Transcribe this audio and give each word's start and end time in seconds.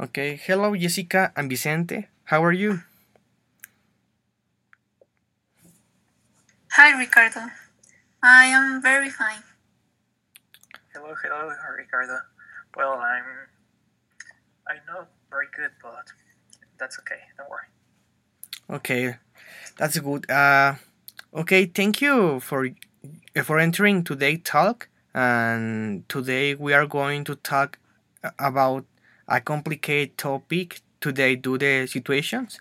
Okay, 0.00 0.40
hello 0.46 0.74
Jessica 0.74 1.30
and 1.36 1.50
Vicente. 1.50 2.08
How 2.24 2.42
are 2.42 2.52
you? 2.52 2.80
Hi, 6.72 6.98
Ricardo. 6.98 7.52
I 8.22 8.46
am 8.46 8.80
very 8.80 9.10
fine. 9.10 9.44
Hello, 10.94 11.12
hello, 11.22 11.52
Ricardo. 11.76 12.16
Well, 12.74 12.94
I'm. 12.94 13.24
I'm 14.66 14.80
not 14.88 15.10
very 15.28 15.48
good, 15.54 15.72
but 15.82 16.06
that's 16.78 16.98
okay. 17.00 17.20
Don't 17.36 17.50
worry. 17.50 17.68
Okay, 18.70 19.16
that's 19.76 19.98
good. 19.98 20.30
Uh, 20.30 20.76
okay, 21.34 21.66
thank 21.66 22.00
you 22.00 22.40
for 22.40 22.70
for 23.44 23.58
entering 23.58 24.02
today 24.04 24.38
talk. 24.38 24.88
And 25.12 26.08
today 26.08 26.54
we 26.54 26.72
are 26.72 26.86
going 26.86 27.24
to 27.24 27.34
talk 27.34 27.78
about 28.38 28.86
a 29.30 29.40
complicated 29.40 30.18
topic 30.18 30.82
today 31.00 31.36
due 31.36 31.58
the 31.58 31.86
situations 31.86 32.60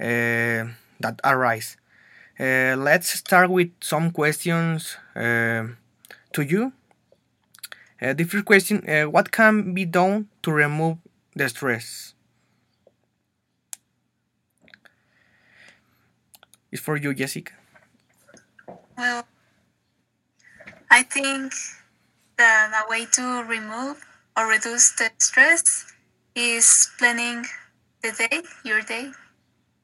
uh, 0.00 0.64
that 1.00 1.20
arise. 1.24 1.76
Uh, 2.38 2.76
let's 2.78 3.10
start 3.10 3.50
with 3.50 3.70
some 3.80 4.10
questions 4.10 4.96
uh, 5.16 5.64
to 6.32 6.42
you. 6.42 6.72
The 8.00 8.24
first 8.24 8.44
question 8.46 8.82
What 9.12 9.30
can 9.32 9.74
be 9.74 9.84
done 9.86 10.28
to 10.42 10.52
remove 10.52 10.98
the 11.34 11.48
stress? 11.48 12.14
It's 16.72 16.82
for 16.82 16.96
you, 16.96 17.14
Jessica. 17.14 17.52
Well, 18.96 19.26
I 20.90 21.02
think 21.02 21.54
that 22.36 22.72
a 22.86 22.88
way 22.90 23.06
to 23.06 23.42
remove 23.44 24.04
or 24.36 24.46
reduce 24.48 24.92
the 24.92 25.10
stress 25.18 25.86
is 26.36 26.90
planning 26.98 27.46
the 28.02 28.12
day, 28.12 28.42
your 28.62 28.82
day. 28.82 29.12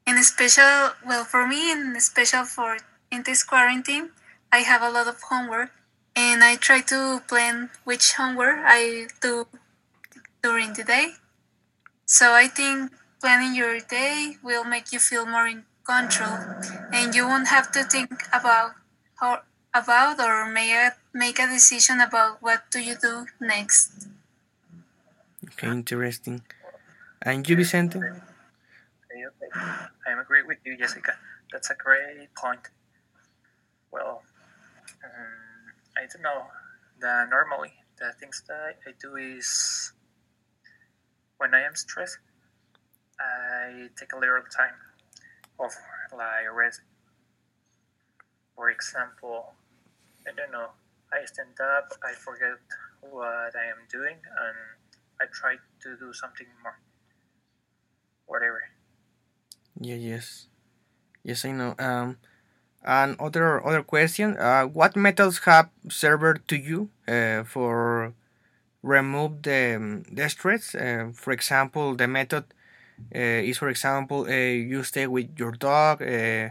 And 0.06 0.22
special, 0.24 0.92
well, 1.06 1.24
for 1.24 1.46
me, 1.48 1.72
and 1.72 2.00
special 2.02 2.44
for 2.44 2.78
in 3.10 3.22
this 3.24 3.42
quarantine, 3.42 4.10
I 4.52 4.58
have 4.58 4.82
a 4.82 4.90
lot 4.90 5.08
of 5.08 5.20
homework, 5.22 5.70
and 6.14 6.44
I 6.44 6.56
try 6.56 6.82
to 6.82 7.22
plan 7.26 7.70
which 7.84 8.14
homework 8.14 8.58
I 8.62 9.08
do 9.22 9.46
during 10.42 10.74
the 10.74 10.84
day. 10.84 11.14
So 12.06 12.32
I 12.34 12.48
think 12.48 12.92
planning 13.20 13.56
your 13.56 13.80
day 13.80 14.36
will 14.42 14.64
make 14.64 14.92
you 14.92 14.98
feel 14.98 15.26
more 15.26 15.46
in 15.46 15.64
control, 15.84 16.38
and 16.92 17.14
you 17.14 17.26
won't 17.26 17.48
have 17.48 17.72
to 17.72 17.82
think 17.84 18.24
about 18.32 18.74
how 19.16 19.42
about 19.74 20.20
or 20.20 20.46
make 20.46 20.70
a, 20.70 20.94
make 21.14 21.38
a 21.38 21.46
decision 21.46 22.00
about 22.00 22.42
what 22.42 22.70
do 22.70 22.80
you 22.80 22.94
do 23.00 23.26
next. 23.40 24.11
Interesting. 25.62 26.42
And 27.22 27.48
you, 27.48 27.56
Vicente? 27.56 27.98
I 30.06 30.20
agree 30.20 30.42
with 30.42 30.58
you, 30.64 30.76
Jessica. 30.76 31.14
That's 31.52 31.70
a 31.70 31.74
great 31.74 32.34
point. 32.34 32.68
Well, 33.92 34.22
um, 35.04 35.72
I 35.96 36.06
don't 36.12 36.22
know. 36.22 36.46
The 37.00 37.26
normally 37.30 37.72
the 37.98 38.12
things 38.18 38.42
that 38.48 38.78
I 38.86 38.92
do 39.00 39.16
is 39.16 39.92
when 41.38 41.54
I 41.54 41.62
am 41.62 41.74
stressed, 41.76 42.18
I 43.20 43.88
take 43.98 44.12
a 44.12 44.18
little 44.18 44.42
time 44.56 44.74
of 45.60 45.72
like 46.16 46.50
rest. 46.52 46.80
For 48.56 48.70
example, 48.70 49.54
I 50.26 50.32
don't 50.36 50.52
know. 50.52 50.70
I 51.12 51.24
stand 51.26 51.60
up, 51.60 51.92
I 52.02 52.12
forget 52.14 52.58
what 53.00 53.54
I 53.54 53.66
am 53.68 53.84
doing, 53.90 54.16
and 54.16 54.56
I 55.22 55.26
try 55.32 55.56
to 55.82 55.96
do 55.96 56.12
something 56.12 56.48
more. 56.62 56.78
Whatever. 58.26 58.62
Yeah, 59.80 59.96
yes, 59.96 60.46
yes, 61.24 61.44
I 61.44 61.52
know. 61.52 61.74
Um, 61.78 62.18
and 62.84 63.16
other 63.20 63.64
other 63.64 63.82
question. 63.82 64.36
Uh, 64.38 64.64
what 64.64 64.96
methods 64.96 65.40
have 65.46 65.70
served 65.90 66.48
to 66.48 66.56
you 66.56 66.90
uh, 67.08 67.44
for 67.44 68.14
remove 68.82 69.42
the 69.42 69.76
um, 69.76 70.02
the 70.10 70.28
stress? 70.28 70.74
Uh, 70.74 71.12
for 71.14 71.32
example, 71.32 71.94
the 71.96 72.08
method 72.08 72.44
uh, 73.14 73.42
is, 73.48 73.58
for 73.58 73.68
example, 73.68 74.26
uh, 74.28 74.32
you 74.70 74.82
stay 74.84 75.06
with 75.06 75.28
your 75.38 75.52
dog, 75.52 76.02
uh, 76.02 76.50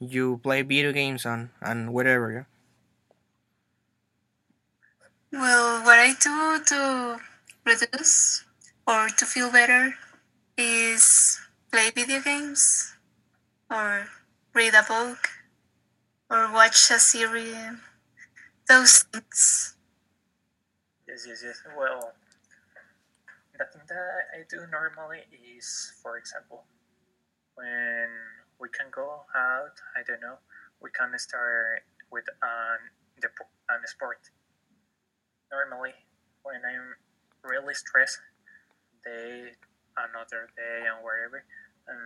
you 0.00 0.38
play 0.42 0.62
video 0.62 0.92
games, 0.92 1.26
and 1.26 1.50
and 1.62 1.92
whatever. 1.92 2.32
Yeah. 2.32 2.44
Well, 5.32 5.82
what 5.84 5.98
I 5.98 6.12
do 6.14 6.64
to 6.64 7.20
reduce 7.64 8.44
or 8.86 9.08
to 9.08 9.24
feel 9.24 9.50
better 9.50 9.94
is 10.56 11.38
play 11.72 11.90
video 11.90 12.20
games 12.20 12.94
or 13.70 14.06
read 14.54 14.74
a 14.74 14.82
book 14.82 15.28
or 16.30 16.52
watch 16.52 16.90
a 16.90 16.98
series. 16.98 17.56
Those 18.68 19.02
things. 19.10 19.76
Yes, 21.08 21.26
yes, 21.26 21.42
yes. 21.44 21.62
Well, 21.76 22.12
the 23.58 23.64
thing 23.66 23.82
that 23.88 24.30
I 24.32 24.46
do 24.48 24.62
normally 24.70 25.26
is, 25.58 25.92
for 26.02 26.16
example, 26.18 26.64
when 27.54 28.08
we 28.60 28.68
can 28.68 28.86
go 28.94 29.26
out, 29.34 29.74
I 29.96 30.02
don't 30.06 30.20
know, 30.20 30.38
we 30.80 30.90
can 30.90 31.18
start 31.18 31.82
with 32.12 32.24
an, 32.42 32.78
the, 33.20 33.28
an 33.68 33.80
sport. 33.86 34.30
Normally, 35.50 35.94
when 36.42 36.62
I'm 36.64 36.94
really 37.44 37.74
stressed, 37.74 38.20
day, 39.04 39.54
another 39.96 40.48
day, 40.56 40.86
and 40.88 41.02
whatever 41.04 41.44
and 41.88 41.98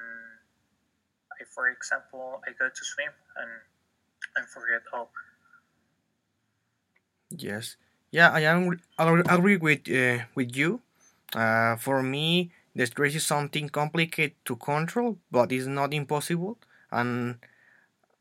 I, 1.41 1.45
for 1.55 1.69
example, 1.69 2.43
I 2.47 2.53
go 2.53 2.69
to 2.69 2.85
swim 2.85 3.13
and 3.37 3.51
and 4.37 4.47
forget 4.49 4.83
all. 4.93 5.11
Yes. 7.31 7.77
Yeah, 8.11 8.31
I 8.31 8.41
am 8.43 8.81
I 8.99 9.05
agree 9.35 9.57
with 9.57 9.89
uh, 9.91 10.25
with 10.35 10.57
you. 10.57 10.81
Uh, 11.35 11.77
for 11.77 12.03
me, 12.03 12.53
the 12.77 12.87
stress 12.87 13.15
is 13.15 13.25
something 13.27 13.69
complicated 13.69 14.35
to 14.45 14.57
control, 14.57 15.19
but 15.31 15.51
it's 15.53 15.67
not 15.67 15.93
impossible. 15.93 16.59
And 16.93 17.37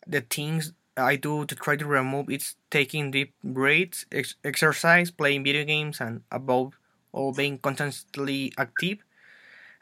the 0.08 0.22
things 0.22 0.74
I 0.98 1.16
do 1.18 1.46
to 1.46 1.56
try 1.56 1.76
to 1.78 1.86
remove 1.86 2.30
it's 2.30 2.56
taking 2.72 3.12
deep 3.12 3.34
breaths, 3.44 4.06
ex- 4.12 4.36
exercise, 4.44 5.12
playing 5.12 5.44
video 5.44 5.66
games, 5.66 6.02
and 6.02 6.24
above 6.32 6.74
all, 7.14 7.34
being 7.34 7.60
constantly 7.60 8.54
active. 8.58 9.00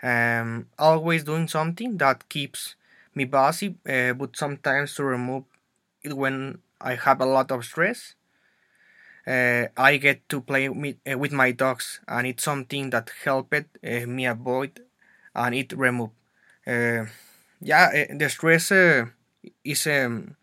Um, 0.03 0.67
always 0.79 1.23
doing 1.25 1.47
something 1.47 1.97
that 1.97 2.29
keeps 2.29 2.75
me 3.15 3.25
busy, 3.25 3.75
uh, 3.89 4.13
but 4.13 4.35
sometimes 4.37 4.95
to 4.95 5.03
remove 5.03 5.45
it 6.03 6.15
when 6.17 6.59
I 6.81 6.95
have 6.95 7.21
a 7.21 7.25
lot 7.25 7.51
of 7.51 7.65
stress. 7.65 8.15
Uh, 9.25 9.67
I 9.77 9.97
get 9.97 10.27
to 10.29 10.41
play 10.41 10.67
with, 10.69 10.95
uh, 11.11 11.17
with 11.17 11.31
my 11.31 11.51
dogs, 11.51 11.99
and 12.07 12.25
it's 12.25 12.43
something 12.43 12.89
that 12.89 13.11
helped 13.23 13.53
uh, 13.53 14.05
me 14.07 14.25
avoid 14.25 14.81
and 15.35 15.53
it 15.55 15.73
remove. 15.73 16.09
Uh, 16.65 17.05
yeah, 17.61 17.89
uh, 18.11 18.17
the 18.17 18.29
stress 18.29 18.71
is 19.63 19.87
um, 19.87 20.35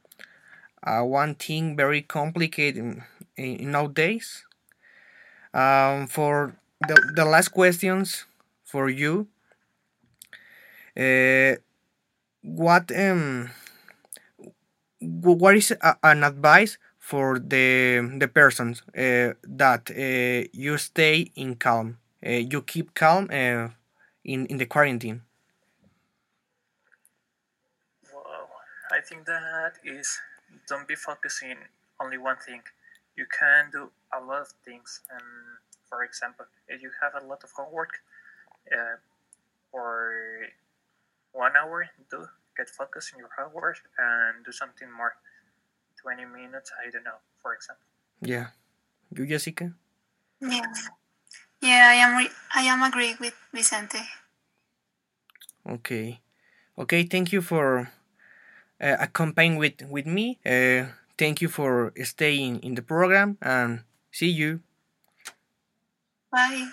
one 0.82 1.34
thing 1.34 1.76
very 1.76 2.02
complicated 2.02 2.78
in, 2.78 3.04
in 3.36 3.70
nowadays. 3.72 4.44
Um, 5.54 6.06
for 6.06 6.56
the, 6.86 7.12
the 7.14 7.24
last 7.24 7.48
questions 7.48 8.24
for 8.64 8.88
you, 8.88 9.28
uh, 10.96 11.54
what 12.42 12.90
um 12.96 13.50
what 15.00 15.56
is 15.56 15.70
a, 15.70 15.96
an 16.02 16.22
advice 16.24 16.78
for 16.98 17.38
the 17.38 18.00
the 18.18 18.28
persons 18.28 18.82
uh, 18.96 19.32
that 19.42 19.90
uh, 19.90 20.48
you 20.52 20.76
stay 20.78 21.30
in 21.36 21.54
calm 21.56 21.98
uh, 22.26 22.30
you 22.30 22.62
keep 22.62 22.94
calm 22.94 23.28
uh, 23.30 23.68
in 24.24 24.46
in 24.46 24.56
the 24.58 24.66
quarantine? 24.66 25.22
I 28.90 29.00
think 29.00 29.26
that 29.26 29.74
is 29.84 30.18
don't 30.68 30.86
be 30.88 30.94
focusing 30.94 31.56
only 32.00 32.18
one 32.18 32.36
thing. 32.38 32.62
You 33.16 33.26
can 33.26 33.70
do 33.70 33.90
a 34.12 34.20
lot 34.20 34.42
of 34.42 34.48
things, 34.64 35.00
and 35.10 35.24
for 35.88 36.04
example, 36.04 36.46
if 36.68 36.82
you 36.82 36.90
have 37.02 37.14
a 37.20 37.26
lot 37.26 37.44
of 37.44 37.50
homework, 37.52 38.00
uh, 38.72 38.96
for 39.70 40.12
one 41.32 41.52
hour, 41.56 41.86
do 42.10 42.26
get 42.56 42.68
focused 42.70 43.12
in 43.12 43.18
your 43.20 43.30
homework 43.36 43.78
and 43.98 44.44
do 44.44 44.52
something 44.52 44.90
more. 44.92 45.14
Twenty 46.00 46.24
minutes, 46.24 46.70
I 46.78 46.90
don't 46.90 47.04
know, 47.04 47.18
for 47.42 47.54
example. 47.54 47.84
yeah 48.22 48.48
you 49.14 49.26
Jessica 49.26 49.72
Yeah. 50.40 50.62
Yeah, 51.60 51.88
I 51.90 51.94
am. 51.94 52.16
Re- 52.18 52.36
I 52.54 52.62
am 52.62 52.82
agree 52.82 53.16
with 53.20 53.34
Vicente. 53.52 53.98
okay 55.68 56.20
okay 56.78 57.02
thank 57.04 57.32
you 57.32 57.40
for 57.42 57.90
uh, 58.80 58.96
accompanying 59.00 59.56
with 59.56 59.82
with 59.90 60.06
me 60.06 60.38
uh, 60.46 60.86
thank 61.18 61.40
you 61.42 61.48
for 61.48 61.92
staying 62.04 62.60
in 62.62 62.74
the 62.74 62.82
program 62.82 63.36
and 63.42 63.82
see 64.10 64.28
you 64.30 64.60
Bye. 66.32 66.68